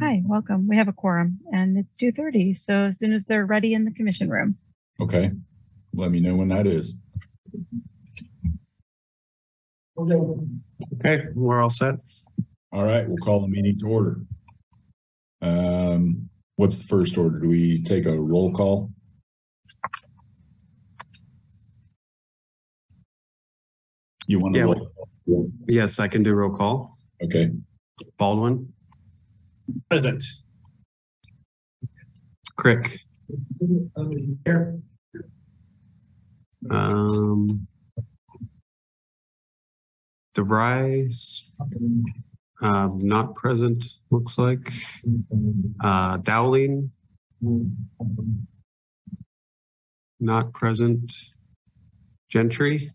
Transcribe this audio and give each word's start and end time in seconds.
Hi, 0.00 0.22
welcome. 0.24 0.68
We 0.68 0.76
have 0.76 0.86
a 0.88 0.92
quorum 0.92 1.38
and 1.52 1.76
it's 1.76 1.96
2:30. 1.96 2.54
So 2.56 2.84
as 2.84 2.98
soon 2.98 3.12
as 3.12 3.24
they're 3.24 3.46
ready 3.46 3.74
in 3.74 3.84
the 3.84 3.90
commission 3.90 4.28
room. 4.28 4.56
Okay, 5.00 5.32
let 5.94 6.10
me 6.10 6.20
know 6.20 6.36
when 6.36 6.48
that 6.48 6.66
is. 6.66 6.96
Okay, 9.98 11.24
we're 11.34 11.60
all 11.60 11.70
set. 11.70 11.96
All 12.72 12.84
right, 12.84 13.08
we'll 13.08 13.16
call 13.16 13.40
the 13.40 13.48
meeting 13.48 13.76
to 13.78 13.86
order. 13.86 14.20
Um, 15.42 16.28
what's 16.56 16.78
the 16.80 16.86
first 16.86 17.18
order? 17.18 17.38
Do 17.40 17.48
we 17.48 17.82
take 17.82 18.06
a 18.06 18.20
roll 18.20 18.52
call? 18.52 18.92
You 24.28 24.38
want 24.38 24.54
to 24.54 24.60
Yeah, 24.60 24.66
roll? 25.26 25.50
Yes, 25.66 25.98
I 25.98 26.06
can 26.06 26.22
do 26.22 26.34
roll 26.34 26.54
call. 26.54 26.98
Okay, 27.22 27.50
Baldwin, 28.16 28.72
Present. 29.90 30.24
Crick, 32.56 33.00
Here. 34.44 34.80
um, 36.70 37.66
DeVries, 40.36 41.42
um, 42.62 42.98
not 43.02 43.34
present, 43.36 43.84
looks 44.10 44.38
like. 44.38 44.72
Uh, 45.82 46.16
Dowling, 46.18 46.90
not 50.20 50.52
present. 50.52 51.12
Gentry, 52.28 52.90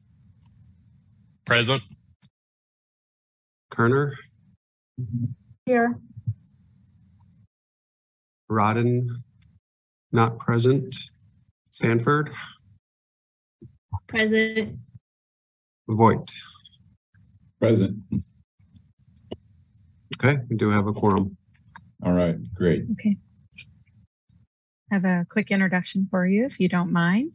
Present. 1.46 1.82
Kerner, 3.72 4.14
Here. 5.66 5.96
Rodden, 8.52 9.08
not 10.12 10.40
present. 10.40 10.96
Sanford, 11.70 12.30
Present. 14.08 14.78
Voight. 15.90 16.32
present. 17.60 17.98
Okay, 20.18 20.38
we 20.50 20.56
do 20.56 20.70
have 20.70 20.86
a 20.86 20.94
quorum. 20.94 21.36
All 22.06 22.14
right, 22.14 22.36
great. 22.54 22.84
Okay. 22.92 23.18
I 24.92 24.96
have 24.96 25.06
a 25.06 25.26
quick 25.30 25.50
introduction 25.50 26.08
for 26.12 26.28
you, 26.28 26.46
if 26.46 26.60
you 26.60 26.70
don't 26.70 26.92
mind. 26.92 27.32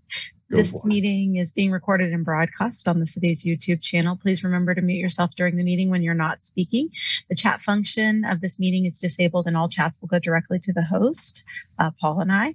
Go 0.50 0.56
This 0.56 0.82
meeting 0.82 1.36
is 1.36 1.52
being 1.52 1.70
recorded 1.70 2.12
and 2.14 2.24
broadcast 2.24 2.88
on 2.88 3.00
the 3.00 3.06
city's 3.06 3.44
YouTube 3.44 3.82
channel. 3.82 4.16
Please 4.16 4.42
remember 4.42 4.74
to 4.74 4.80
mute 4.80 4.98
yourself 4.98 5.32
during 5.36 5.56
the 5.56 5.62
meeting 5.62 5.90
when 5.90 6.02
you're 6.02 6.14
not 6.14 6.44
speaking. 6.44 6.88
The 7.28 7.34
chat 7.34 7.60
function 7.60 8.24
of 8.24 8.40
this 8.40 8.58
meeting 8.58 8.86
is 8.86 8.98
disabled 8.98 9.46
and 9.46 9.58
all 9.58 9.68
chats 9.68 10.00
will 10.00 10.08
go 10.08 10.18
directly 10.18 10.58
to 10.60 10.72
the 10.72 10.82
host, 10.82 11.42
uh, 11.78 11.90
Paul 12.00 12.20
and 12.20 12.32
I. 12.32 12.54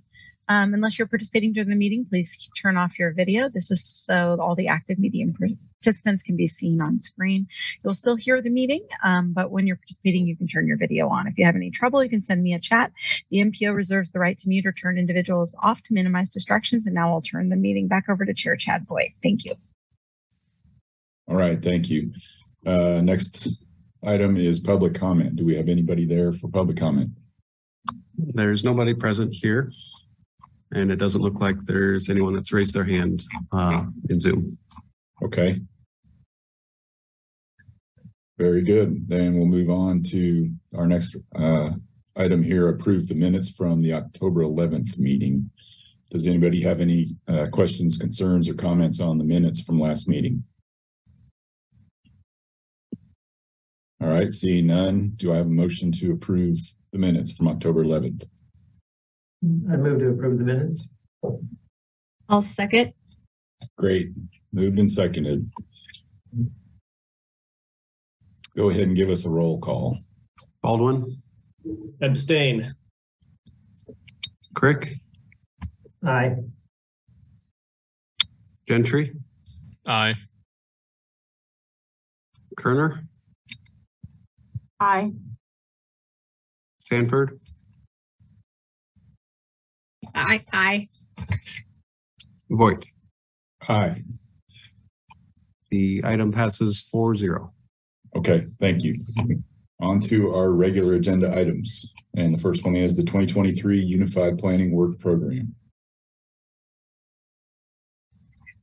Um, 0.54 0.76
unless 0.76 1.00
you're 1.00 1.08
participating 1.08 1.52
during 1.54 1.70
the 1.70 1.76
meeting, 1.76 2.06
please 2.08 2.48
turn 2.62 2.78
off 2.78 3.00
your 3.00 3.12
video. 3.12 3.50
This 3.50 3.72
is 3.72 3.84
so 3.84 4.38
all 4.40 4.54
the 4.56 4.68
active 4.68 5.00
meeting 5.00 5.36
participants 5.82 6.22
can 6.22 6.36
be 6.36 6.48
seen 6.48 6.80
on 6.80 7.00
screen. 7.00 7.48
You'll 7.84 7.96
still 7.96 8.16
hear 8.16 8.40
the 8.40 8.52
meeting, 8.52 8.86
um, 9.04 9.34
but 9.34 9.50
when 9.50 9.66
you're 9.66 9.78
participating, 9.78 10.28
you 10.28 10.38
can 10.38 10.48
turn 10.48 10.68
your 10.68 10.78
video 10.78 11.10
on. 11.10 11.26
If 11.26 11.40
you 11.40 11.46
have 11.46 11.56
any 11.56 11.72
trouble, 11.72 12.04
you 12.04 12.10
can 12.10 12.24
send 12.24 12.44
me 12.44 12.54
a 12.54 12.60
chat. 12.60 12.92
The 13.32 13.38
MPO 13.38 13.76
reserves 13.76 14.12
the 14.12 14.20
right 14.20 14.38
to 14.38 14.48
mute 14.48 14.68
or 14.68 14.72
turn 14.72 15.00
individuals 15.00 15.56
off 15.64 15.82
to 15.84 15.94
minimize 15.94 16.30
distractions. 16.30 16.86
And 16.86 16.94
now 16.94 17.12
I'll 17.12 17.22
turn 17.22 17.50
the 17.50 17.56
meeting 17.56 17.88
back 17.88 18.08
over 18.08 18.24
to 18.24 18.34
Chair 18.34 18.56
Chad 18.56 18.86
Boyd. 18.86 19.10
Thank 19.24 19.46
you. 19.46 19.56
All 21.28 21.36
right, 21.36 21.60
thank 21.60 21.90
you. 21.90 22.12
Uh, 22.64 23.02
next 23.02 23.52
item 24.06 24.38
is 24.38 24.60
public 24.60 24.94
comment. 24.94 25.36
Do 25.36 25.46
we 25.46 25.56
have 25.56 25.68
anybody 25.68 26.06
there 26.06 26.32
for 26.32 26.48
public 26.48 26.78
comment? 26.78 27.10
There's 28.16 28.64
nobody 28.64 28.94
present 28.94 29.34
here. 29.34 29.72
And 30.76 30.92
it 30.92 30.98
doesn't 30.98 31.22
look 31.22 31.40
like 31.40 31.60
there's 31.62 32.10
anyone 32.10 32.34
that's 32.34 32.52
raised 32.52 32.74
their 32.74 32.84
hand 32.84 33.24
uh, 33.52 33.86
in 34.10 34.20
Zoom. 34.20 34.58
Okay. 35.24 35.62
Very 38.40 38.64
good. 38.64 39.08
Then 39.08 39.38
we'll 39.38 39.46
move 39.46 39.70
on 39.70 40.02
to 40.04 40.52
our 40.76 40.88
next 40.88 41.16
uh 41.36 41.70
item 42.16 42.44
here, 42.44 42.70
approve 42.70 43.08
the 43.08 43.16
minutes 43.16 43.50
from 43.50 43.82
the 43.82 43.94
October 43.94 44.42
eleventh 44.42 44.98
meeting. 44.98 45.50
Does 46.12 46.28
anybody 46.28 46.62
have 46.62 46.82
any 46.82 47.16
uh 47.28 47.48
questions, 47.52 47.98
concerns, 47.98 48.50
or 48.50 48.56
comments 48.56 49.00
on 49.00 49.20
the 49.20 49.24
minutes 49.24 49.62
from 49.62 49.80
last 49.80 50.08
meeting? 50.08 50.44
All 54.02 54.10
right, 54.10 54.32
seeing 54.32 54.68
none, 54.68 55.14
do 55.16 55.32
I 55.32 55.38
have 55.38 55.46
a 55.46 55.50
motion 55.50 55.92
to 55.94 56.12
approve 56.12 56.58
the 56.92 57.00
minutes 57.00 57.32
from 57.32 57.48
October 57.48 57.84
eleventh? 57.84 58.26
I 59.44 59.76
move 59.76 60.00
to 60.00 60.10
approve 60.10 60.38
the 60.38 60.46
minutes. 60.46 60.88
I'll 62.30 62.42
second. 62.42 62.94
Great, 63.78 64.10
moved 64.54 64.80
and 64.80 64.90
seconded. 64.90 65.50
Go 68.56 68.70
ahead 68.70 68.84
and 68.84 68.96
give 68.96 69.10
us 69.10 69.26
a 69.26 69.30
roll 69.30 69.60
call. 69.60 70.00
Baldwin, 70.62 71.22
Abstain. 72.02 72.74
Crick, 74.54 75.00
Aye. 76.06 76.36
Gentry, 78.68 79.14
Aye. 79.88 80.16
Kerner, 82.58 83.04
Aye. 84.80 85.12
Sanford, 86.78 87.40
Aye. 90.16 90.44
Aye. 90.54 90.88
Voight. 92.50 92.86
Aye. 93.68 94.04
The 95.72 96.02
item 96.04 96.32
passes 96.32 96.82
four 96.82 97.16
zero. 97.16 97.54
Okay, 98.16 98.46
thank 98.60 98.84
you. 98.84 98.96
On 99.82 100.00
to 100.02 100.34
our 100.36 100.52
regular 100.52 100.94
agenda 100.94 101.36
items. 101.36 101.92
And 102.16 102.36
the 102.36 102.40
first 102.40 102.64
one 102.64 102.76
is 102.76 102.96
the 102.96 103.04
twenty 103.04 103.26
twenty-three 103.26 103.82
Unified 103.82 104.38
Planning 104.38 104.72
Work 104.72 105.00
Program. 105.00 105.56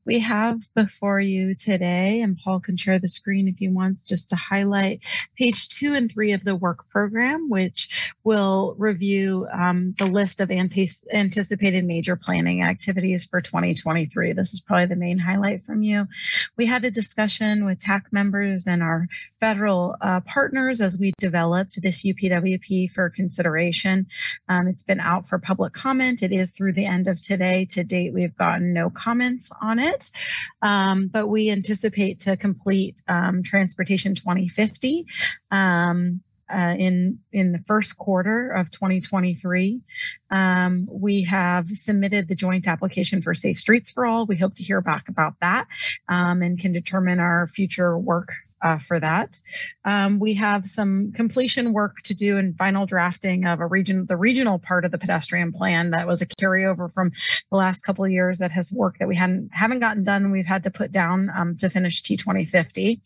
We 0.05 0.21
have 0.21 0.63
before 0.75 1.21
you 1.21 1.55
today, 1.55 2.23
and 2.23 2.39
Paul 2.39 2.61
can 2.61 2.77
share 2.77 2.99
the 2.99 3.09
screen 3.09 3.49
if 3.49 3.59
he 3.59 3.69
wants, 3.69 4.03
just 4.03 4.31
to 4.31 4.37
highlight 4.37 5.01
page 5.37 5.69
two 5.69 5.95
and 5.95 6.11
three 6.11 6.33
of 6.33 6.45
the 6.45 6.57
work 6.57 6.89
program, 6.89 7.49
which 7.49 8.13
will 8.25 8.75
review 8.79 9.47
um, 9.53 9.95
the 9.99 10.07
list 10.07 10.41
of 10.41 10.51
antis- 10.51 11.05
anticipated 11.13 11.85
major 11.85 12.17
planning 12.17 12.63
activities 12.63 13.27
for 13.27 13.41
2023. 13.41 14.33
This 14.33 14.53
is 14.53 14.61
probably 14.61 14.87
the 14.87 14.97
main 14.97 15.19
highlight 15.19 15.65
from 15.65 15.83
you. 15.83 16.07
We 16.57 16.67
had 16.67 16.85
a 16.85 16.91
discussion 16.91 17.65
with 17.65 17.81
TAC 17.81 18.13
members 18.13 18.67
and 18.67 18.83
our 18.83 19.07
federal 19.39 19.97
uh, 20.01 20.21
partners 20.21 20.81
as 20.81 20.99
we 20.99 21.13
developed 21.19 21.81
this 21.83 22.05
UPWP 22.05 22.91
for 22.93 23.11
consideration. 23.11 24.07
Um, 24.49 24.69
it's 24.69 24.83
been 24.83 25.01
out 25.01 25.29
for 25.29 25.39
public 25.39 25.73
comment. 25.73 26.23
It 26.23 26.33
is 26.33 26.51
through 26.51 26.73
the 26.73 26.87
end 26.87 27.09
of 27.09 27.21
today. 27.23 27.67
To 27.71 27.85
date, 27.85 28.13
we've 28.13 28.37
gotten 28.37 28.73
no 28.73 28.91
comments 28.91 29.51
on 29.61 29.79
it. 29.79 29.90
Um, 30.63 31.09
but 31.09 31.27
we 31.27 31.51
anticipate 31.51 32.21
to 32.21 32.37
complete 32.37 33.03
um, 33.09 33.43
Transportation 33.43 34.15
2050 34.15 35.07
um, 35.51 36.21
uh, 36.53 36.75
in 36.79 37.19
in 37.33 37.53
the 37.53 37.61
first 37.67 37.97
quarter 37.97 38.51
of 38.51 38.71
2023. 38.71 39.81
Um, 40.31 40.89
we 40.91 41.23
have 41.25 41.69
submitted 41.69 42.29
the 42.29 42.35
joint 42.35 42.67
application 42.67 43.23
for 43.23 43.35
Safe 43.35 43.59
Streets 43.59 43.91
for 43.91 44.05
All. 44.05 44.27
We 44.27 44.37
hope 44.37 44.57
to 44.57 44.65
hear 44.65 44.81
back 44.81 45.09
about 45.09 45.35
that 45.41 45.67
um, 46.09 46.43
and 46.43 46.59
can 46.59 46.73
determine 46.73 47.21
our 47.21 47.47
future 47.49 47.97
work 47.97 48.33
uh, 48.63 48.79
for 48.79 49.01
that. 49.01 49.39
Um, 49.85 50.19
we 50.19 50.35
have 50.35 50.69
some 50.69 51.13
completion 51.13 51.73
work 51.73 52.03
to 52.05 52.15
do 52.15 52.39
and 52.39 52.57
final 52.57 52.87
drafting 52.87 53.47
of 53.47 53.61
a 53.61 53.67
region, 53.67 54.07
the 54.07 54.17
regional 54.17 54.59
part 54.59 54.85
of 54.85 54.91
the 54.91 54.99
pedestrian 54.99 55.53
plan 55.53 55.91
that 55.91 56.07
was 56.07 56.23
a 56.23 56.27
carryover 56.27 56.93
from 56.93 57.13
the 57.51 57.57
last 57.57 57.83
couple 57.83 58.05
of 58.05 58.11
years 58.11 58.39
that 58.39 58.53
has 58.53 58.73
work 58.73 58.99
that 58.99 59.09
we 59.09 59.17
hadn't 59.17 59.51
haven't 59.53 59.81
gotten 59.81 60.05
done. 60.05 60.31
We've 60.31 60.47
had 60.47 60.65
to 60.65 60.71
put 60.71 60.93
down 60.93 61.31
um, 61.35 61.57
to 61.59 61.71
finish 61.71 62.03
T2050. 62.03 63.01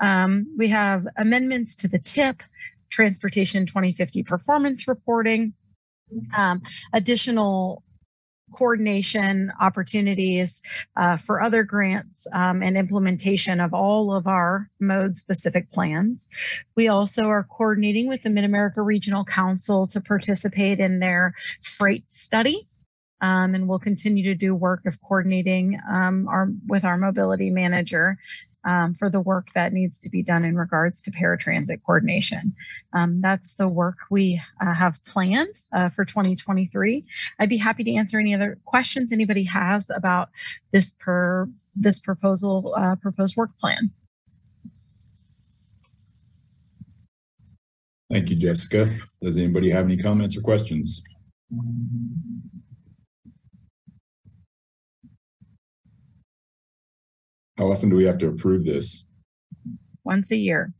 Um, 0.00 0.54
we 0.56 0.68
have 0.68 1.06
amendments 1.16 1.76
to 1.76 1.88
the 1.88 1.98
TIP, 1.98 2.42
Transportation 2.90 3.66
2050 3.66 4.22
performance 4.22 4.86
reporting, 4.86 5.54
um, 6.36 6.62
additional 6.92 7.82
coordination 8.52 9.52
opportunities 9.60 10.62
uh, 10.96 11.16
for 11.16 11.42
other 11.42 11.62
grants 11.62 12.26
um, 12.32 12.62
and 12.62 12.76
implementation 12.76 13.60
of 13.60 13.74
all 13.74 14.14
of 14.14 14.26
our 14.26 14.70
mode 14.80 15.18
specific 15.18 15.70
plans. 15.72 16.28
We 16.76 16.88
also 16.88 17.24
are 17.24 17.44
coordinating 17.44 18.08
with 18.08 18.22
the 18.22 18.30
Mid 18.30 18.44
America 18.44 18.82
Regional 18.82 19.24
Council 19.24 19.86
to 19.88 20.00
participate 20.00 20.80
in 20.80 20.98
their 20.98 21.34
freight 21.62 22.04
study. 22.12 22.68
Um, 23.20 23.54
and 23.54 23.68
we'll 23.68 23.78
continue 23.78 24.24
to 24.24 24.34
do 24.34 24.52
work 24.52 24.84
of 24.84 25.00
coordinating 25.00 25.78
um, 25.88 26.26
our 26.28 26.48
with 26.66 26.84
our 26.84 26.96
mobility 26.96 27.50
manager 27.50 28.18
um, 28.64 28.94
for 28.94 29.10
the 29.10 29.20
work 29.20 29.48
that 29.54 29.72
needs 29.72 30.00
to 30.00 30.10
be 30.10 30.22
done 30.22 30.44
in 30.44 30.56
regards 30.56 31.02
to 31.02 31.10
paratransit 31.10 31.82
coordination. 31.84 32.54
Um, 32.92 33.20
that's 33.20 33.54
the 33.54 33.68
work 33.68 33.96
we 34.10 34.40
uh, 34.60 34.74
have 34.74 35.04
planned 35.04 35.60
uh, 35.72 35.88
for 35.88 36.04
2023. 36.04 37.04
I'd 37.38 37.48
be 37.48 37.56
happy 37.56 37.84
to 37.84 37.94
answer 37.94 38.18
any 38.18 38.34
other 38.34 38.58
questions 38.64 39.12
anybody 39.12 39.44
has 39.44 39.90
about 39.90 40.30
this 40.72 40.92
per 40.98 41.48
this 41.74 41.98
proposal 41.98 42.74
uh, 42.76 42.96
proposed 42.96 43.36
work 43.36 43.50
plan. 43.58 43.90
Thank 48.10 48.28
you, 48.28 48.36
Jessica. 48.36 48.94
Does 49.22 49.38
anybody 49.38 49.70
have 49.70 49.86
any 49.86 49.96
comments 49.96 50.36
or 50.36 50.42
questions? 50.42 51.02
How 57.62 57.70
often 57.70 57.90
do 57.90 57.94
we 57.94 58.06
have 58.06 58.18
to 58.18 58.26
approve 58.26 58.64
this? 58.64 59.04
once 60.02 60.32
a 60.32 60.36
year. 60.36 60.74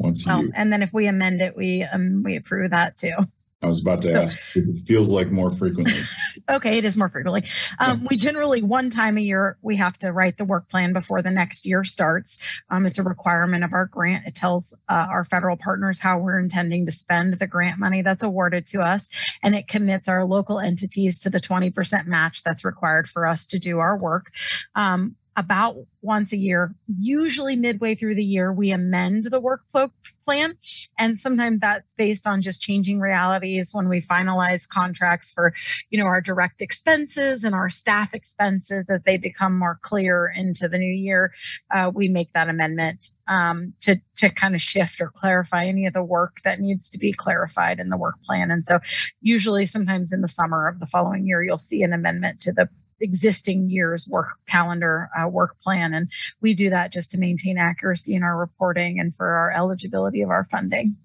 Once 0.00 0.26
a 0.26 0.28
Well, 0.28 0.42
year? 0.42 0.50
and 0.56 0.72
then 0.72 0.82
if 0.82 0.92
we 0.92 1.06
amend 1.06 1.40
it, 1.40 1.56
we 1.56 1.84
um, 1.84 2.24
we 2.24 2.34
approve 2.34 2.72
that 2.72 2.96
too. 2.96 3.14
I 3.62 3.66
was 3.66 3.80
about 3.80 4.02
to 4.02 4.12
ask, 4.12 4.36
if 4.56 4.66
it 4.68 4.78
feels 4.84 5.10
like 5.10 5.30
more 5.30 5.48
frequently. 5.48 6.02
Okay, 6.50 6.76
it 6.76 6.84
is 6.84 6.96
more 6.98 7.08
frequently. 7.08 7.44
Um, 7.78 8.06
we 8.10 8.16
generally 8.16 8.60
one 8.60 8.90
time 8.90 9.16
a 9.16 9.20
year 9.20 9.56
we 9.62 9.76
have 9.76 9.96
to 9.98 10.12
write 10.12 10.36
the 10.36 10.44
work 10.44 10.68
plan 10.68 10.92
before 10.92 11.22
the 11.22 11.30
next 11.30 11.64
year 11.64 11.84
starts. 11.84 12.38
Um, 12.68 12.84
it's 12.84 12.98
a 12.98 13.02
requirement 13.02 13.64
of 13.64 13.72
our 13.72 13.86
grant. 13.86 14.26
It 14.26 14.34
tells 14.34 14.74
uh, 14.88 15.06
our 15.08 15.24
federal 15.24 15.56
partners 15.56 15.98
how 15.98 16.18
we're 16.18 16.40
intending 16.40 16.84
to 16.86 16.92
spend 16.92 17.38
the 17.38 17.46
grant 17.46 17.78
money 17.78 18.02
that's 18.02 18.24
awarded 18.24 18.66
to 18.66 18.82
us, 18.82 19.08
and 19.42 19.54
it 19.54 19.68
commits 19.68 20.08
our 20.08 20.24
local 20.26 20.58
entities 20.58 21.20
to 21.20 21.30
the 21.30 21.40
20% 21.40 22.06
match 22.06 22.42
that's 22.42 22.64
required 22.64 23.08
for 23.08 23.24
us 23.24 23.46
to 23.46 23.58
do 23.58 23.78
our 23.78 23.96
work. 23.96 24.32
Um, 24.74 25.14
about 25.36 25.76
once 26.00 26.32
a 26.32 26.36
year, 26.36 26.74
usually 26.86 27.56
midway 27.56 27.94
through 27.94 28.14
the 28.14 28.24
year, 28.24 28.52
we 28.52 28.70
amend 28.70 29.24
the 29.24 29.40
work 29.40 29.62
plo- 29.74 29.90
plan. 30.24 30.56
And 30.98 31.18
sometimes 31.18 31.60
that's 31.60 31.92
based 31.94 32.26
on 32.26 32.40
just 32.42 32.60
changing 32.60 33.00
realities 33.00 33.70
when 33.72 33.88
we 33.88 34.00
finalize 34.00 34.68
contracts 34.68 35.32
for, 35.32 35.52
you 35.90 35.98
know, 35.98 36.06
our 36.06 36.20
direct 36.20 36.62
expenses 36.62 37.44
and 37.44 37.54
our 37.54 37.70
staff 37.70 38.14
expenses 38.14 38.88
as 38.90 39.02
they 39.02 39.16
become 39.16 39.58
more 39.58 39.78
clear 39.82 40.32
into 40.34 40.68
the 40.68 40.78
new 40.78 40.92
year. 40.92 41.32
Uh, 41.70 41.90
we 41.92 42.08
make 42.08 42.32
that 42.32 42.48
amendment 42.48 43.10
um, 43.28 43.72
to 43.80 44.00
to 44.16 44.30
kind 44.30 44.54
of 44.54 44.60
shift 44.60 45.00
or 45.00 45.08
clarify 45.08 45.66
any 45.66 45.86
of 45.86 45.92
the 45.92 46.02
work 46.02 46.40
that 46.44 46.60
needs 46.60 46.90
to 46.90 46.98
be 46.98 47.12
clarified 47.12 47.80
in 47.80 47.88
the 47.88 47.96
work 47.96 48.22
plan. 48.24 48.50
And 48.50 48.64
so, 48.64 48.78
usually, 49.20 49.66
sometimes 49.66 50.12
in 50.12 50.20
the 50.20 50.28
summer 50.28 50.68
of 50.68 50.78
the 50.78 50.86
following 50.86 51.26
year, 51.26 51.42
you'll 51.42 51.58
see 51.58 51.82
an 51.82 51.92
amendment 51.92 52.40
to 52.40 52.52
the 52.52 52.68
existing 53.04 53.70
year's 53.70 54.08
work 54.08 54.28
calendar 54.48 55.08
uh, 55.16 55.28
work 55.28 55.56
plan 55.62 55.92
and 55.94 56.10
we 56.40 56.54
do 56.54 56.70
that 56.70 56.90
just 56.90 57.10
to 57.10 57.18
maintain 57.18 57.58
accuracy 57.58 58.14
in 58.14 58.22
our 58.22 58.36
reporting 58.36 58.98
and 58.98 59.14
for 59.14 59.28
our 59.28 59.52
eligibility 59.52 60.22
of 60.22 60.30
our 60.30 60.48
funding 60.50 60.96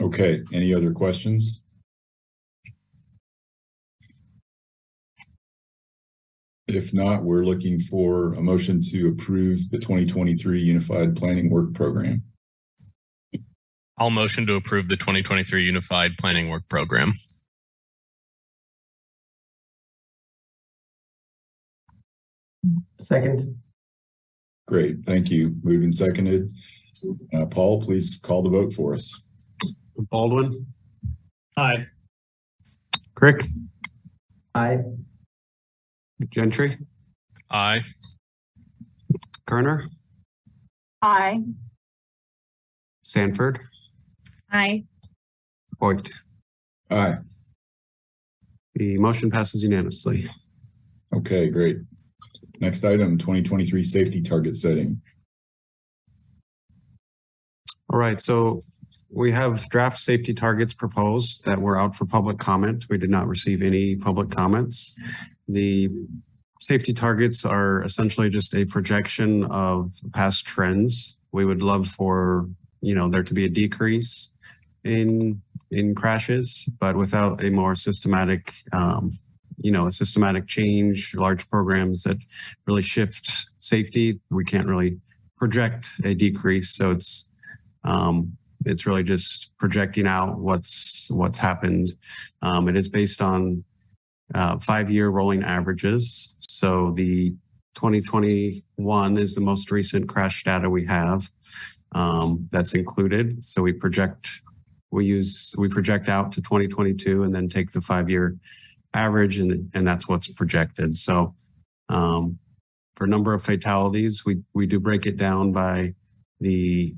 Okay, 0.00 0.42
any 0.52 0.72
other 0.72 0.92
questions? 0.92 1.62
If 6.68 6.92
not, 6.94 7.24
we're 7.24 7.44
looking 7.44 7.80
for 7.80 8.34
a 8.34 8.40
motion 8.40 8.80
to 8.90 9.08
approve 9.08 9.70
the 9.70 9.78
twenty 9.78 10.06
twenty-three 10.06 10.62
Unified 10.62 11.16
Planning 11.16 11.50
Work 11.50 11.74
Program. 11.74 12.22
I'll 13.96 14.10
motion 14.10 14.46
to 14.46 14.54
approve 14.54 14.88
the 14.88 14.96
2023 14.96 15.64
Unified 15.64 16.12
Planning 16.18 16.50
Work 16.50 16.68
Program. 16.68 17.14
Second, 23.00 23.56
Great, 24.66 24.96
thank 25.06 25.30
you. 25.30 25.54
Moved 25.62 25.84
and 25.84 25.94
seconded. 25.94 26.52
Uh, 27.32 27.46
Paul, 27.46 27.80
please 27.80 28.18
call 28.22 28.42
the 28.42 28.50
vote 28.50 28.72
for 28.74 28.92
us. 28.94 29.22
Baldwin, 30.10 30.66
Aye. 31.56 31.86
Crick, 33.14 33.46
aye. 34.54 34.78
Gentry, 36.30 36.76
Aye. 37.50 37.82
Kerner, 39.46 39.88
Aye. 41.02 41.44
Sanford, 43.02 43.60
Aye. 44.52 44.84
Voigt. 45.80 46.10
Aye, 46.90 47.14
The 48.74 48.98
motion 48.98 49.30
passes 49.30 49.62
unanimously. 49.62 50.28
okay, 51.14 51.48
great. 51.48 51.78
Next 52.60 52.84
item, 52.84 53.18
twenty 53.18 53.42
twenty-three 53.42 53.82
Safety 53.82 54.20
Target 54.20 54.56
Setting. 54.56 55.00
All 57.90 57.98
right, 57.98 58.20
so 58.20 58.60
we 59.10 59.32
have 59.32 59.68
draft 59.70 59.98
safety 59.98 60.34
targets 60.34 60.74
proposed 60.74 61.44
that 61.44 61.58
were 61.60 61.78
out 61.78 61.94
for 61.94 62.04
public 62.04 62.38
comment. 62.38 62.84
We 62.90 62.98
did 62.98 63.10
not 63.10 63.26
receive 63.26 63.62
any 63.62 63.96
public 63.96 64.30
comments. 64.30 64.94
The 65.46 65.88
safety 66.60 66.92
targets 66.92 67.44
are 67.44 67.82
essentially 67.82 68.28
just 68.28 68.54
a 68.54 68.64
projection 68.64 69.44
of 69.44 69.92
past 70.12 70.44
trends. 70.44 71.16
We 71.32 71.44
would 71.44 71.62
love 71.62 71.86
for, 71.86 72.48
you 72.80 72.94
know, 72.94 73.08
there 73.08 73.22
to 73.22 73.34
be 73.34 73.44
a 73.44 73.48
decrease 73.48 74.32
in 74.84 75.40
in 75.70 75.94
crashes, 75.94 76.68
but 76.80 76.96
without 76.96 77.44
a 77.44 77.50
more 77.50 77.74
systematic 77.74 78.52
um, 78.72 79.18
you 79.60 79.70
know, 79.70 79.86
a 79.86 79.92
systematic 79.92 80.46
change, 80.46 81.14
large 81.14 81.48
programs 81.50 82.02
that 82.02 82.16
really 82.66 82.82
shift 82.82 83.50
safety, 83.58 84.20
we 84.30 84.44
can't 84.44 84.66
really 84.66 84.98
project 85.36 85.88
a 86.04 86.14
decrease. 86.14 86.70
So 86.70 86.92
it's 86.92 87.28
um, 87.84 88.36
it's 88.66 88.86
really 88.86 89.04
just 89.04 89.50
projecting 89.58 90.06
out 90.06 90.38
what's 90.38 91.08
what's 91.10 91.38
happened. 91.38 91.92
Um, 92.42 92.68
it 92.68 92.76
is 92.76 92.88
based 92.88 93.22
on 93.22 93.64
uh, 94.34 94.58
five-year 94.58 95.08
rolling 95.08 95.42
averages. 95.42 96.34
So 96.40 96.92
the 96.94 97.30
2021 97.74 99.16
is 99.16 99.34
the 99.34 99.40
most 99.40 99.70
recent 99.70 100.08
crash 100.08 100.44
data 100.44 100.68
we 100.68 100.84
have 100.84 101.30
um, 101.92 102.48
that's 102.50 102.74
included. 102.74 103.42
So 103.44 103.62
we 103.62 103.72
project 103.72 104.28
we 104.90 105.06
use 105.06 105.54
we 105.58 105.68
project 105.68 106.08
out 106.08 106.32
to 106.32 106.42
2022 106.42 107.22
and 107.22 107.34
then 107.34 107.48
take 107.48 107.70
the 107.70 107.80
five-year 107.80 108.36
average 108.98 109.38
and 109.38 109.70
and 109.74 109.86
that's 109.86 110.08
what's 110.08 110.28
projected. 110.28 110.94
So 110.94 111.34
um, 111.88 112.38
for 112.96 113.06
number 113.06 113.32
of 113.32 113.42
fatalities, 113.42 114.24
we 114.26 114.42
we 114.54 114.66
do 114.66 114.80
break 114.80 115.06
it 115.06 115.16
down 115.16 115.52
by 115.52 115.94
the 116.40 116.94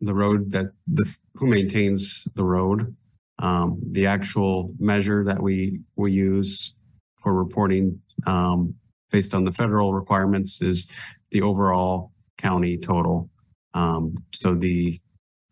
the 0.00 0.14
road 0.14 0.50
that 0.52 0.66
the 0.86 1.06
who 1.34 1.46
maintains 1.46 2.26
the 2.34 2.44
road. 2.44 2.94
Um, 3.38 3.80
the 3.90 4.06
actual 4.06 4.72
measure 4.78 5.24
that 5.24 5.42
we 5.42 5.80
we 5.96 6.12
use 6.12 6.74
for 7.22 7.34
reporting 7.34 8.00
um, 8.26 8.74
based 9.10 9.34
on 9.34 9.44
the 9.44 9.52
federal 9.52 9.94
requirements 9.94 10.62
is 10.62 10.86
the 11.32 11.42
overall 11.42 12.12
county 12.38 12.76
total. 12.78 13.28
Um, 13.74 14.14
so 14.32 14.54
the 14.54 15.00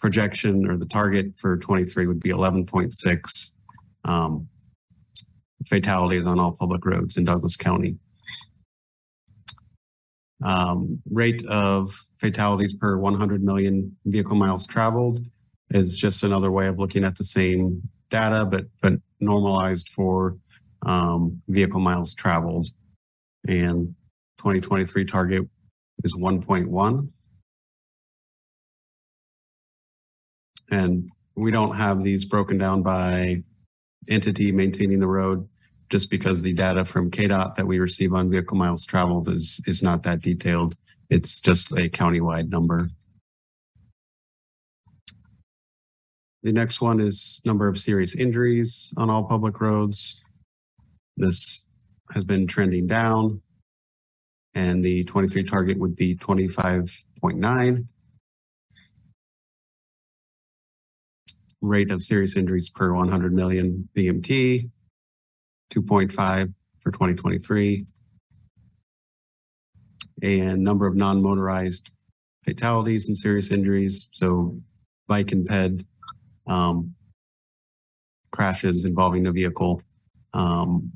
projection 0.00 0.68
or 0.68 0.76
the 0.76 0.86
target 0.86 1.26
for 1.36 1.56
23 1.56 2.06
would 2.06 2.20
be 2.20 2.30
11.6 2.30 3.52
um, 4.04 4.48
fatalities 5.68 6.26
on 6.26 6.38
all 6.38 6.52
public 6.52 6.84
roads 6.84 7.16
in 7.16 7.24
Douglas 7.24 7.56
County. 7.56 7.98
Um, 10.42 11.02
rate 11.10 11.44
of 11.46 11.90
fatalities 12.18 12.74
per 12.74 12.96
100 12.96 13.42
million 13.42 13.94
vehicle 14.06 14.36
miles 14.36 14.66
traveled 14.66 15.24
is 15.70 15.98
just 15.98 16.22
another 16.22 16.50
way 16.50 16.66
of 16.66 16.78
looking 16.78 17.04
at 17.04 17.16
the 17.16 17.24
same 17.24 17.82
data, 18.10 18.44
but 18.44 18.64
but 18.80 18.94
normalized 19.20 19.90
for 19.90 20.36
um, 20.82 21.40
vehicle 21.48 21.80
miles 21.80 22.14
traveled. 22.14 22.68
And 23.46 23.94
2023 24.38 25.04
target 25.04 25.46
is 26.04 26.14
1.1. 26.14 27.08
And 30.70 31.10
we 31.34 31.50
don't 31.50 31.74
have 31.74 32.02
these 32.02 32.24
broken 32.24 32.58
down 32.58 32.82
by 32.82 33.42
entity 34.08 34.52
maintaining 34.52 35.00
the 35.00 35.06
road 35.06 35.46
just 35.90 36.08
because 36.08 36.40
the 36.40 36.52
data 36.52 36.84
from 36.84 37.10
KDOT 37.10 37.56
that 37.56 37.66
we 37.66 37.78
receive 37.78 38.14
on 38.14 38.30
vehicle 38.30 38.56
miles 38.56 38.84
traveled 38.84 39.28
is 39.28 39.60
is 39.66 39.82
not 39.82 40.02
that 40.04 40.20
detailed. 40.20 40.74
It's 41.10 41.40
just 41.40 41.72
a 41.72 41.88
countywide 41.88 42.48
number. 42.48 42.88
The 46.42 46.52
next 46.52 46.80
one 46.80 47.00
is 47.00 47.42
number 47.44 47.68
of 47.68 47.78
serious 47.78 48.14
injuries 48.14 48.94
on 48.96 49.10
all 49.10 49.24
public 49.24 49.60
roads. 49.60 50.22
This 51.16 51.66
has 52.12 52.24
been 52.24 52.46
trending 52.46 52.86
down. 52.86 53.42
And 54.54 54.82
the 54.82 55.04
23 55.04 55.44
target 55.44 55.78
would 55.78 55.94
be 55.94 56.16
25.9. 56.16 57.86
Rate 61.60 61.90
of 61.90 62.02
serious 62.02 62.36
injuries 62.36 62.70
per 62.70 62.92
100 62.94 63.34
million 63.34 63.88
VMT, 63.96 64.70
2.5 65.72 66.54
for 66.82 66.90
2023. 66.90 67.86
and 70.22 70.62
number 70.62 70.86
of 70.86 70.94
non-motorized 70.94 71.90
fatalities 72.44 73.08
and 73.08 73.16
serious 73.16 73.50
injuries. 73.50 74.08
So 74.12 74.58
bike 75.06 75.32
and 75.32 75.46
ped 75.46 75.84
um, 76.46 76.94
crashes 78.30 78.84
involving 78.84 79.22
the 79.22 79.32
vehicle. 79.32 79.82
Um, 80.32 80.92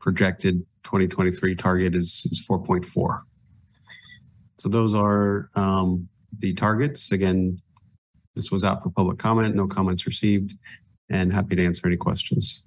projected 0.00 0.64
2023 0.84 1.56
target 1.56 1.94
is, 1.94 2.26
is 2.30 2.44
4.4. 2.48 3.22
So 4.56 4.68
those 4.68 4.94
are 4.94 5.50
um, 5.54 6.08
the 6.38 6.54
targets. 6.54 7.10
Again, 7.10 7.60
this 8.34 8.50
was 8.50 8.64
out 8.64 8.82
for 8.82 8.90
public 8.90 9.18
comment, 9.18 9.54
no 9.54 9.66
comments 9.66 10.06
received, 10.06 10.54
and 11.10 11.32
happy 11.32 11.56
to 11.56 11.64
answer 11.64 11.86
any 11.86 11.96
questions. 11.96 12.62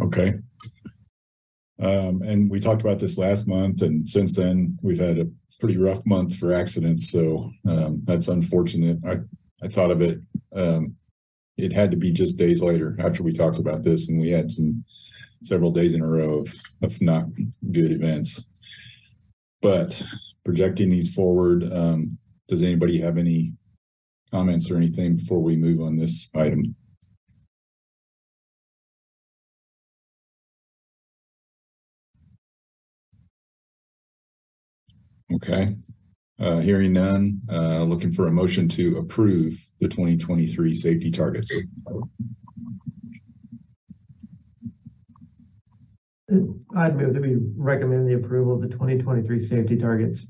Okay. 0.00 0.34
Um, 1.82 2.22
and 2.22 2.50
we 2.50 2.60
talked 2.60 2.80
about 2.80 2.98
this 2.98 3.18
last 3.18 3.46
month, 3.46 3.82
and 3.82 4.08
since 4.08 4.36
then 4.36 4.78
we've 4.82 4.98
had 4.98 5.18
a 5.18 5.28
pretty 5.60 5.76
rough 5.76 6.04
month 6.06 6.36
for 6.36 6.52
accidents. 6.52 7.10
So 7.10 7.50
um, 7.68 8.02
that's 8.04 8.28
unfortunate. 8.28 8.98
I 9.06 9.18
I 9.62 9.68
thought 9.68 9.90
of 9.90 10.02
it. 10.02 10.20
Um, 10.54 10.96
it 11.56 11.72
had 11.72 11.90
to 11.90 11.96
be 11.96 12.10
just 12.10 12.36
days 12.36 12.62
later 12.62 12.96
after 12.98 13.22
we 13.22 13.32
talked 13.32 13.58
about 13.58 13.82
this, 13.82 14.08
and 14.08 14.20
we 14.20 14.30
had 14.30 14.50
some 14.50 14.84
several 15.42 15.70
days 15.70 15.94
in 15.94 16.02
a 16.02 16.06
row 16.06 16.40
of 16.40 16.54
of 16.82 17.00
not 17.00 17.24
good 17.72 17.92
events. 17.92 18.44
But 19.66 20.00
projecting 20.44 20.90
these 20.90 21.12
forward, 21.12 21.64
um, 21.72 22.18
does 22.46 22.62
anybody 22.62 23.00
have 23.00 23.18
any 23.18 23.52
comments 24.30 24.70
or 24.70 24.76
anything 24.76 25.16
before 25.16 25.42
we 25.42 25.56
move 25.56 25.80
on 25.80 25.96
this 25.96 26.30
item? 26.36 26.76
Okay, 35.34 35.74
uh, 36.38 36.58
hearing 36.58 36.92
none, 36.92 37.40
uh, 37.50 37.82
looking 37.82 38.12
for 38.12 38.28
a 38.28 38.32
motion 38.32 38.68
to 38.68 38.98
approve 38.98 39.52
the 39.80 39.88
twenty 39.88 40.16
twenty-three 40.16 40.74
safety 40.74 41.10
targets. 41.10 41.52
I'd 46.28 46.96
move 46.96 47.14
that 47.14 47.22
we 47.22 47.36
recommend 47.56 48.08
the 48.08 48.14
approval 48.14 48.54
of 48.54 48.60
the 48.60 48.68
twenty 48.68 48.98
twenty-three 48.98 49.40
safety 49.40 49.76
targets. 49.76 50.26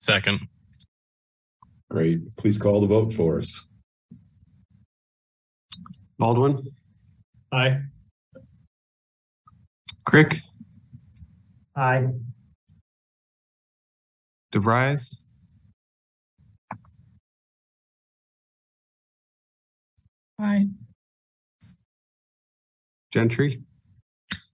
Second. 0.00 0.40
Great, 1.90 2.36
please 2.36 2.56
call 2.58 2.80
the 2.80 2.86
vote 2.86 3.12
for 3.12 3.38
us. 3.38 3.66
Baldwin, 6.18 6.62
Aye. 7.50 7.80
Crick, 10.04 10.40
Aye. 11.74 12.08
DeVries, 14.52 15.16
Aye. 20.38 20.66
Gentry, 23.12 23.62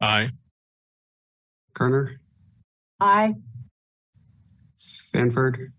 Aye. 0.01 0.31
Kerner, 1.75 2.21
Aye. 3.01 3.35
Sanford, 4.77 5.73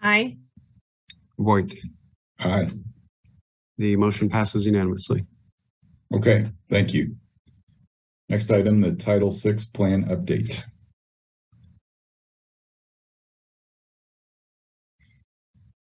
Aye. 0.00 0.36
Voight. 1.38 1.74
Aye, 2.38 2.68
The 3.78 3.96
motion 3.96 4.28
passes 4.28 4.64
unanimously. 4.66 5.24
okay, 6.14 6.50
thank 6.70 6.94
you. 6.94 7.16
Next 8.28 8.50
item, 8.50 8.80
the 8.80 8.92
Title 8.92 9.30
VI 9.30 9.56
Plan 9.72 10.04
Update. 10.04 10.64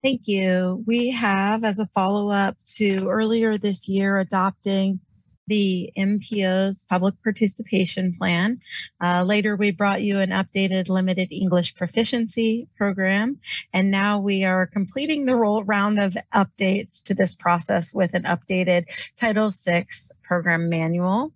Thank 0.03 0.23
you. 0.29 0.83
We 0.87 1.11
have, 1.11 1.63
as 1.65 1.79
a 1.79 1.87
follow-up 1.87 2.57
to 2.77 3.09
earlier 3.09 3.59
this 3.59 3.87
year 3.89 4.19
adopting 4.19 5.01
the 5.50 5.92
MPO's 5.99 6.85
public 6.85 7.21
participation 7.25 8.14
plan. 8.16 8.61
Uh, 9.02 9.25
later, 9.25 9.57
we 9.57 9.73
brought 9.73 10.00
you 10.00 10.21
an 10.21 10.30
updated 10.30 10.88
limited 10.88 11.33
English 11.33 11.75
proficiency 11.75 12.69
program. 12.78 13.40
And 13.73 13.90
now 13.90 14.21
we 14.21 14.45
are 14.45 14.66
completing 14.66 15.26
the 15.26 15.35
roll 15.35 15.64
round 15.64 15.99
of 15.99 16.16
updates 16.33 17.02
to 17.07 17.14
this 17.14 17.35
process 17.35 17.92
with 17.92 18.14
an 18.14 18.23
updated 18.23 18.85
Title 19.16 19.50
VI 19.50 19.87
program 20.23 20.71
manual. 20.71 21.33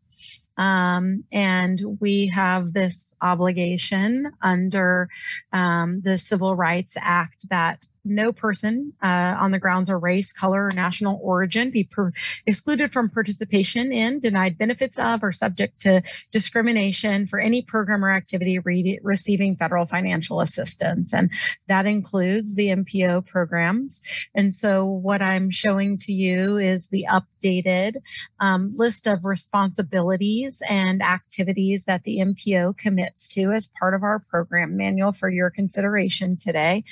Um, 0.56 1.24
and 1.32 1.80
we 1.98 2.28
have 2.28 2.72
this 2.72 3.12
obligation 3.20 4.30
under 4.40 5.08
um, 5.52 6.02
the 6.02 6.18
Civil 6.18 6.54
Rights 6.54 6.94
Act 6.96 7.48
that 7.50 7.80
no 8.04 8.32
person 8.32 8.92
uh, 9.02 9.06
on 9.38 9.50
the 9.50 9.58
grounds 9.58 9.90
of 9.90 10.02
race, 10.02 10.32
color, 10.32 10.66
or 10.66 10.70
national 10.70 11.18
origin 11.22 11.70
be 11.70 11.84
per- 11.84 12.12
excluded 12.46 12.92
from 12.92 13.10
participation 13.10 13.92
in, 13.92 14.20
denied 14.20 14.58
benefits 14.58 14.98
of, 14.98 15.22
or 15.22 15.32
subject 15.32 15.80
to 15.80 16.02
discrimination 16.30 17.26
for 17.26 17.38
any 17.38 17.62
program 17.62 18.04
or 18.04 18.10
activity 18.10 18.58
re- 18.58 18.98
receiving 19.02 19.56
federal 19.56 19.86
financial 19.86 20.40
assistance. 20.40 21.14
And 21.14 21.30
that 21.68 21.86
includes 21.86 22.54
the 22.54 22.68
MPO 22.68 23.26
programs. 23.26 24.02
And 24.34 24.52
so, 24.52 24.84
what 24.86 25.22
I'm 25.22 25.50
showing 25.50 25.98
to 25.98 26.12
you 26.12 26.58
is 26.58 26.88
the 26.88 27.06
updated 27.10 27.96
um, 28.40 28.74
list 28.76 29.06
of 29.06 29.24
responsibilities 29.24 30.62
and 30.68 31.02
activities 31.02 31.84
that 31.86 32.04
the 32.04 32.18
MPO 32.18 32.76
commits 32.76 33.28
to 33.28 33.52
as 33.52 33.68
part 33.68 33.94
of 33.94 34.02
our 34.02 34.18
program 34.18 34.76
manual 34.76 35.12
for 35.12 35.28
your 35.28 35.50
consideration 35.50 36.36
today. 36.36 36.84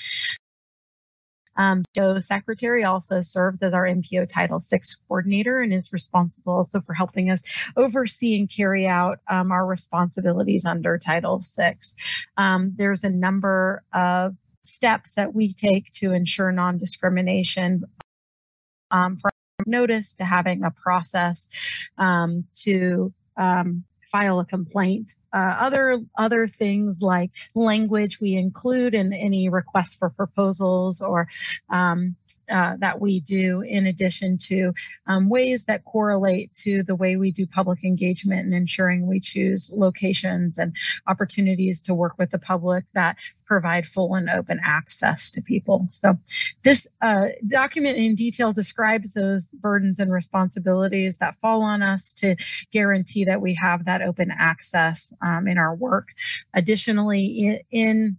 Um, 1.57 1.85
Joe 1.95 2.19
Secretary 2.21 2.85
also 2.85 3.21
serves 3.21 3.63
as 3.63 3.73
our 3.73 3.87
MPO 3.87 4.29
Title 4.29 4.59
VI 4.59 4.81
coordinator 5.09 5.61
and 5.61 5.73
is 5.73 5.93
responsible 5.93 6.55
also 6.55 6.81
for 6.81 6.95
helping 6.95 7.31
us 7.31 7.43
oversee 7.77 8.39
and 8.39 8.49
carry 8.49 8.87
out 8.87 9.21
um, 9.29 9.53
our 9.53 9.67
responsibilities 9.67 10.65
under 10.65 10.99
Title 10.99 11.41
VI. 11.57 11.77
Um, 12.37 12.75
there's 12.77 13.05
a 13.05 13.11
number 13.11 13.83
of 13.93 14.37
steps 14.65 15.15
that 15.15 15.35
we 15.35 15.53
take 15.53 15.93
to 15.95 16.13
ensure 16.13 16.53
non-discrimination 16.53 17.85
um, 18.91 19.17
from 19.17 19.31
notice 19.67 20.15
to 20.17 20.25
having 20.25 20.65
a 20.65 20.71
process 20.71 21.49
um, 21.99 22.45
to 22.55 23.13
um, 23.37 23.85
file 24.11 24.41
a 24.41 24.45
complaint. 24.45 25.15
Uh, 25.33 25.57
other 25.61 26.03
other 26.17 26.47
things 26.47 27.01
like 27.01 27.31
language 27.55 28.21
we 28.21 28.35
include 28.37 28.95
in 28.95 29.13
any 29.13 29.49
request 29.49 29.99
for 29.99 30.11
proposals 30.11 31.01
or 31.01 31.29
um, 31.71 32.17
uh, 32.51 32.77
that 32.79 33.01
we 33.01 33.21
do 33.21 33.61
in 33.63 33.87
addition 33.87 34.39
to 34.39 34.73
um, 35.07 35.29
ways 35.29 35.65
that 35.65 35.85
correlate 35.85 36.53
to 36.55 36.83
the 36.83 36.95
way 36.95 37.17
we 37.17 37.31
do 37.31 37.47
public 37.47 37.85
engagement 37.85 38.45
and 38.45 38.55
ensuring 38.55 39.07
we 39.07 39.21
choose 39.21 39.71
locations 39.73 40.59
and 40.59 40.75
opportunities 41.07 41.81
to 41.83 41.95
work 41.95 42.15
with 42.19 42.31
the 42.31 42.39
public 42.39 42.85
that 42.95 43.17
provide 43.53 43.87
full 43.87 44.15
and 44.15 44.31
open 44.31 44.59
access 44.65 45.31
to 45.31 45.43
people. 45.43 45.87
So 45.91 46.17
this 46.63 46.87
uh, 47.03 47.27
document 47.47 47.99
in 47.99 48.15
detail 48.15 48.53
describes 48.55 49.13
those 49.13 49.51
burdens 49.51 49.99
and 50.01 50.11
responsibilities 50.11 51.19
that 51.19 51.37
fall 51.43 51.63
on 51.63 51.83
us 51.83 52.13
to 52.15 52.35
guarantee 52.73 53.27
that 53.27 53.43
we 53.43 53.55
have 53.55 53.85
that 53.85 54.01
open 54.01 54.31
access 54.31 55.13
um, 55.21 55.47
in 55.47 55.59
our 55.59 55.75
work. 55.75 56.09
Additionally, 56.55 57.27
in, 57.27 57.61
in 57.71 58.17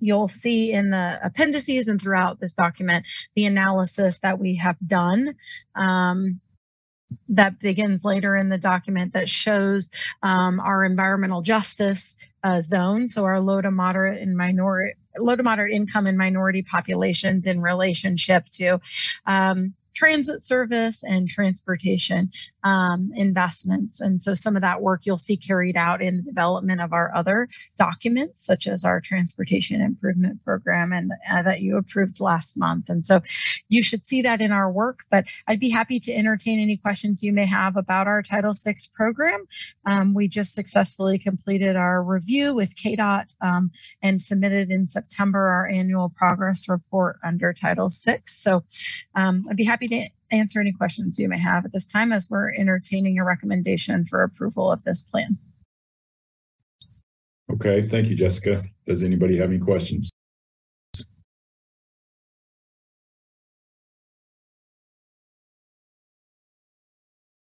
you'll 0.00 0.28
see 0.28 0.72
in 0.72 0.90
the 0.90 1.20
appendices 1.22 1.88
and 1.88 2.00
throughout 2.00 2.40
this 2.40 2.52
document 2.52 3.06
the 3.34 3.46
analysis 3.46 4.18
that 4.20 4.38
we 4.38 4.56
have 4.56 4.76
done 4.86 5.34
um, 5.74 6.40
that 7.28 7.58
begins 7.60 8.04
later 8.04 8.36
in 8.36 8.48
the 8.48 8.58
document 8.58 9.12
that 9.12 9.28
shows 9.28 9.90
um, 10.22 10.60
our 10.60 10.84
environmental 10.84 11.42
justice 11.42 12.16
uh, 12.42 12.60
zone, 12.60 13.08
so 13.08 13.24
our 13.24 13.40
low 13.40 13.60
to 13.60 13.70
moderate 13.70 14.22
and 14.22 14.36
minority, 14.36 14.94
low 15.18 15.36
to 15.36 15.42
moderate 15.42 15.74
income 15.74 16.06
and 16.06 16.16
minority 16.16 16.62
populations 16.62 17.46
in 17.46 17.60
relationship 17.60 18.44
to 18.52 18.80
um, 19.26 19.74
transit 19.94 20.42
service 20.42 21.02
and 21.02 21.28
transportation 21.28 22.30
um, 22.64 23.10
investments. 23.14 24.00
And 24.00 24.20
so 24.20 24.34
some 24.34 24.56
of 24.56 24.62
that 24.62 24.80
work 24.80 25.02
you'll 25.04 25.18
see 25.18 25.36
carried 25.36 25.76
out 25.76 26.02
in 26.02 26.18
the 26.18 26.22
development 26.22 26.80
of 26.80 26.92
our 26.92 27.14
other 27.14 27.48
documents, 27.78 28.44
such 28.44 28.66
as 28.66 28.84
our 28.84 29.00
transportation 29.00 29.80
improvement 29.80 30.44
program 30.44 30.92
and 30.92 31.12
uh, 31.30 31.42
that 31.42 31.60
you 31.60 31.76
approved 31.76 32.20
last 32.20 32.56
month. 32.56 32.88
And 32.88 33.04
so 33.04 33.22
you 33.68 33.82
should 33.82 34.04
see 34.04 34.22
that 34.22 34.40
in 34.40 34.52
our 34.52 34.70
work, 34.70 35.00
but 35.10 35.24
I'd 35.46 35.60
be 35.60 35.70
happy 35.70 36.00
to 36.00 36.12
entertain 36.12 36.60
any 36.60 36.76
questions 36.76 37.22
you 37.22 37.32
may 37.32 37.46
have 37.46 37.76
about 37.76 38.06
our 38.06 38.22
Title 38.22 38.52
VI 38.52 38.76
program. 38.94 39.44
Um, 39.86 40.14
we 40.14 40.28
just 40.28 40.54
successfully 40.54 41.18
completed 41.18 41.76
our 41.76 42.02
review 42.02 42.54
with 42.54 42.74
KDOT 42.74 43.34
um, 43.40 43.70
and 44.02 44.20
submitted 44.20 44.70
in 44.70 44.86
September 44.86 45.40
our 45.40 45.68
annual 45.68 46.08
progress 46.08 46.68
report 46.68 47.18
under 47.24 47.52
Title 47.52 47.90
VI. 47.90 48.22
So 48.26 48.64
um, 49.14 49.46
I'd 49.50 49.56
be 49.56 49.64
happy 49.64 49.79
to 49.88 50.08
answer 50.30 50.60
any 50.60 50.72
questions 50.72 51.18
you 51.18 51.28
may 51.28 51.38
have 51.38 51.64
at 51.64 51.72
this 51.72 51.86
time 51.86 52.12
as 52.12 52.28
we're 52.30 52.52
entertaining 52.54 53.18
a 53.18 53.24
recommendation 53.24 54.06
for 54.06 54.22
approval 54.22 54.70
of 54.70 54.82
this 54.84 55.02
plan. 55.02 55.38
Okay, 57.52 57.86
thank 57.88 58.08
you, 58.08 58.16
Jessica. 58.16 58.58
Does 58.86 59.02
anybody 59.02 59.36
have 59.38 59.50
any 59.50 59.58
questions? 59.58 60.10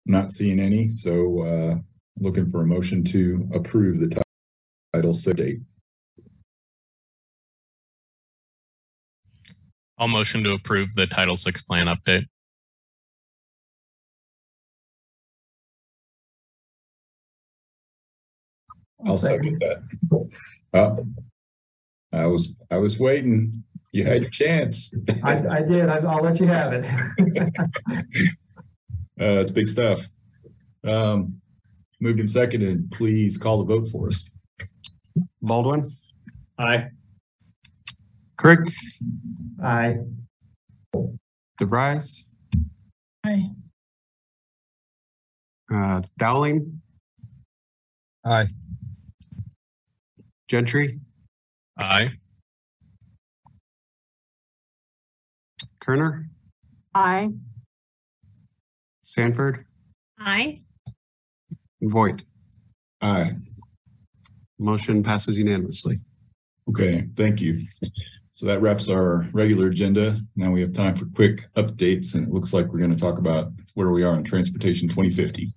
Not 0.04 0.32
seeing 0.32 0.58
any, 0.58 0.88
so 0.88 1.42
uh 1.42 1.74
looking 2.18 2.50
for 2.50 2.62
a 2.62 2.66
motion 2.66 3.02
to 3.04 3.48
approve 3.54 4.00
the 4.00 4.08
ti- 4.08 4.22
title 4.92 5.14
six 5.14 5.36
date. 5.36 5.60
I'll 10.02 10.08
motion 10.08 10.42
to 10.42 10.50
approve 10.50 10.94
the 10.94 11.06
Title 11.06 11.36
VI 11.36 11.52
plan 11.64 11.86
update. 11.86 12.26
I'll 19.06 19.16
second 19.16 19.60
that. 19.60 20.28
Oh, 20.74 21.06
I 22.12 22.26
was, 22.26 22.54
I 22.70 22.78
was 22.78 22.98
waiting. 22.98 23.62
You 23.92 24.04
had 24.04 24.22
your 24.22 24.30
chance. 24.30 24.92
I, 25.22 25.38
I 25.46 25.62
did. 25.62 25.88
I- 25.88 25.98
I'll 25.98 26.22
let 26.22 26.40
you 26.40 26.46
have 26.46 26.72
it. 26.72 26.84
Uh, 29.20 29.38
it's 29.38 29.50
big 29.52 29.68
stuff. 29.68 30.00
Um, 30.84 31.40
moved 32.00 32.18
and 32.18 32.28
seconded, 32.28 32.90
please 32.90 33.36
call 33.38 33.58
the 33.58 33.64
vote 33.64 33.86
for 33.88 34.08
us. 34.08 34.28
Baldwin, 35.42 35.92
Aye. 36.58 36.88
Crick, 38.42 38.58
Aye. 39.62 39.98
DeVries, 41.60 42.24
Aye. 43.24 43.50
uh, 45.72 46.02
Dowling, 46.18 46.82
Aye. 48.24 48.48
Gentry, 50.48 50.98
Aye. 51.78 52.14
Kerner, 55.80 56.26
Aye. 56.96 57.30
Sanford, 59.04 59.66
Aye. 60.18 60.62
and 61.80 61.90
Voight. 61.92 62.24
Aye. 63.00 63.36
Motion 64.58 65.04
passes 65.04 65.38
unanimously. 65.38 66.00
Okay, 66.68 67.06
thank 67.16 67.40
you. 67.40 67.60
So 68.42 68.48
that 68.48 68.60
wraps 68.60 68.88
our 68.88 69.24
regular 69.32 69.68
agenda. 69.68 70.20
Now 70.34 70.50
we 70.50 70.60
have 70.62 70.72
time 70.72 70.96
for 70.96 71.06
quick 71.14 71.46
updates 71.54 72.16
and 72.16 72.26
it 72.26 72.34
looks 72.34 72.52
like 72.52 72.66
we're 72.66 72.80
going 72.80 72.90
to 72.90 72.96
talk 72.96 73.18
about 73.18 73.52
where 73.74 73.92
we 73.92 74.02
are 74.02 74.16
in 74.16 74.24
transportation 74.24 74.88
twenty 74.88 75.10
fifty. 75.10 75.54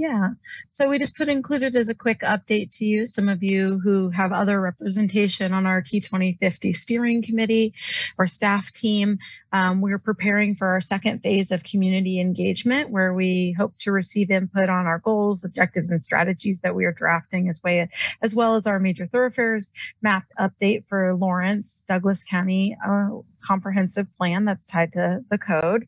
Yeah. 0.00 0.30
So 0.72 0.88
we 0.88 0.98
just 0.98 1.14
put 1.14 1.28
included 1.28 1.76
as 1.76 1.90
a 1.90 1.94
quick 1.94 2.20
update 2.20 2.70
to 2.78 2.86
you, 2.86 3.04
some 3.04 3.28
of 3.28 3.42
you 3.42 3.78
who 3.84 4.08
have 4.08 4.32
other 4.32 4.58
representation 4.58 5.52
on 5.52 5.66
our 5.66 5.82
T2050 5.82 6.74
steering 6.74 7.22
committee 7.22 7.74
or 8.16 8.26
staff 8.26 8.72
team. 8.72 9.18
Um, 9.52 9.82
we're 9.82 9.98
preparing 9.98 10.54
for 10.54 10.68
our 10.68 10.80
second 10.80 11.20
phase 11.20 11.50
of 11.50 11.64
community 11.64 12.18
engagement 12.18 12.88
where 12.88 13.12
we 13.12 13.54
hope 13.58 13.74
to 13.80 13.92
receive 13.92 14.30
input 14.30 14.70
on 14.70 14.86
our 14.86 15.00
goals, 15.00 15.44
objectives, 15.44 15.90
and 15.90 16.02
strategies 16.02 16.60
that 16.60 16.74
we 16.74 16.86
are 16.86 16.92
drafting 16.92 17.50
as 17.50 17.62
way 17.62 17.86
as 18.22 18.34
well 18.34 18.54
as 18.54 18.66
our 18.66 18.78
major 18.78 19.06
thoroughfares 19.06 19.70
map 20.00 20.24
update 20.38 20.84
for 20.88 21.14
Lawrence, 21.14 21.82
Douglas 21.86 22.24
County, 22.24 22.74
uh, 22.88 23.08
comprehensive 23.44 24.06
plan 24.16 24.46
that's 24.46 24.64
tied 24.64 24.94
to 24.94 25.20
the 25.30 25.36
code 25.36 25.82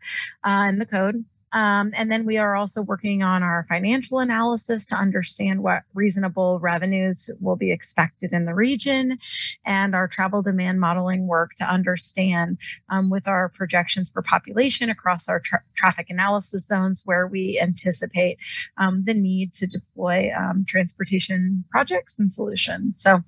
uh, 0.44 0.68
and 0.68 0.78
the 0.78 0.84
code. 0.84 1.24
Um, 1.52 1.92
and 1.94 2.10
then 2.10 2.24
we 2.24 2.38
are 2.38 2.56
also 2.56 2.82
working 2.82 3.22
on 3.22 3.42
our 3.42 3.66
financial 3.68 4.20
analysis 4.20 4.86
to 4.86 4.94
understand 4.94 5.62
what 5.62 5.82
reasonable 5.94 6.58
revenues 6.60 7.30
will 7.40 7.56
be 7.56 7.72
expected 7.72 8.32
in 8.32 8.44
the 8.44 8.54
region 8.54 9.18
and 9.64 9.94
our 9.94 10.08
travel 10.08 10.42
demand 10.42 10.80
modeling 10.80 11.26
work 11.26 11.54
to 11.58 11.64
understand 11.64 12.58
um, 12.90 13.10
with 13.10 13.28
our 13.28 13.48
projections 13.50 14.10
for 14.10 14.22
population 14.22 14.90
across 14.90 15.28
our 15.28 15.40
tra- 15.40 15.62
traffic 15.74 16.06
analysis 16.10 16.66
zones 16.66 17.02
where 17.04 17.26
we 17.26 17.58
anticipate 17.60 18.38
um, 18.78 19.04
the 19.04 19.14
need 19.14 19.54
to 19.54 19.66
deploy 19.66 20.30
um, 20.36 20.64
transportation 20.66 21.64
projects 21.70 22.18
and 22.18 22.32
solutions. 22.32 23.00
So 23.00 23.22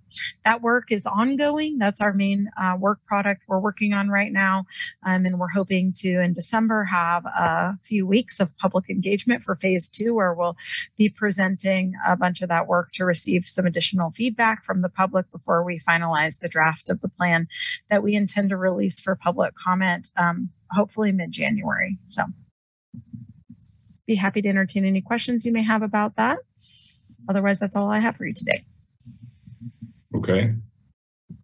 that 0.44 0.62
work 0.62 0.90
is 0.90 1.06
ongoing. 1.06 1.78
That's 1.78 2.00
our 2.00 2.12
main 2.12 2.48
uh, 2.60 2.76
work 2.78 3.00
product 3.06 3.42
we're 3.48 3.60
working 3.60 3.92
on 3.92 4.08
right 4.08 4.32
now. 4.32 4.66
Um, 5.04 5.26
and 5.26 5.38
we're 5.38 5.48
hoping 5.48 5.92
to 5.98 6.20
in 6.20 6.32
December 6.32 6.84
have 6.84 7.24
a 7.26 7.78
few 7.82 8.06
weeks 8.14 8.38
of 8.38 8.56
public 8.58 8.88
engagement 8.88 9.42
for 9.42 9.56
phase 9.56 9.88
two, 9.88 10.14
where 10.14 10.32
we'll 10.34 10.56
be 10.96 11.08
presenting 11.08 11.94
a 12.06 12.16
bunch 12.16 12.42
of 12.42 12.48
that 12.48 12.68
work 12.68 12.92
to 12.92 13.04
receive 13.04 13.44
some 13.44 13.66
additional 13.66 14.12
feedback 14.12 14.64
from 14.64 14.82
the 14.82 14.88
public 14.88 15.28
before 15.32 15.64
we 15.64 15.80
finalize 15.80 16.38
the 16.38 16.46
draft 16.48 16.90
of 16.90 17.00
the 17.00 17.08
plan 17.08 17.48
that 17.90 18.04
we 18.04 18.14
intend 18.14 18.50
to 18.50 18.56
release 18.56 19.00
for 19.00 19.16
public 19.16 19.52
comment, 19.56 20.10
um, 20.16 20.48
hopefully 20.70 21.10
mid 21.10 21.32
January. 21.32 21.98
So 22.06 22.22
be 24.06 24.14
happy 24.14 24.42
to 24.42 24.48
entertain 24.48 24.84
any 24.84 25.00
questions 25.00 25.44
you 25.44 25.52
may 25.52 25.64
have 25.64 25.82
about 25.82 26.14
that. 26.14 26.38
Otherwise, 27.28 27.58
that's 27.58 27.74
all 27.74 27.90
I 27.90 27.98
have 27.98 28.16
for 28.16 28.26
you 28.26 28.34
today. 28.34 28.64
Okay, 30.14 30.54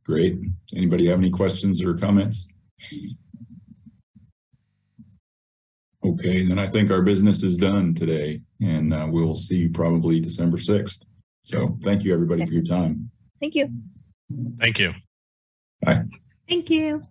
great. 0.05 0.39
Anybody 0.77 1.09
have 1.09 1.19
any 1.19 1.31
questions 1.31 1.83
or 1.83 1.95
comments? 1.95 2.49
Okay, 6.03 6.45
then 6.45 6.59
I 6.59 6.67
think 6.67 6.91
our 6.91 7.03
business 7.03 7.43
is 7.43 7.59
done 7.59 7.95
today 7.95 8.41
and 8.61 8.95
uh, 8.95 9.07
we'll 9.11 9.35
see 9.35 9.57
you 9.57 9.71
probably 9.71 10.19
December 10.19 10.59
sixth. 10.59 11.05
So 11.45 11.79
thank 11.83 12.05
you, 12.05 12.15
everybody, 12.15 12.47
for 12.47 12.53
your 12.53 12.63
time. 12.63 13.11
Thank 13.39 13.55
you. 13.55 13.71
Thank 14.59 14.79
you. 14.79 14.95
Bye. 15.83 16.05
Thank 16.49 16.71
you. 16.71 17.03